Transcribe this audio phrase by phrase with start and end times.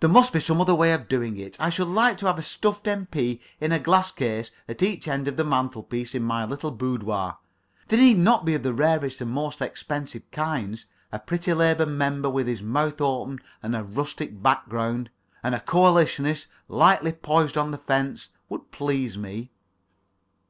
[0.00, 1.60] There must be some way of doing it.
[1.60, 3.42] I should like to have a stuffed M.P.
[3.60, 7.36] in a glass case at each end of the mantelpiece in my little boudoir.
[7.88, 10.86] They need not be of the rarest and most expensive kinds.
[11.12, 15.10] A pretty Labour Member with his mouth open and a rustic background,
[15.42, 19.50] and a Coalitionist lightly poised on the fence, would please me.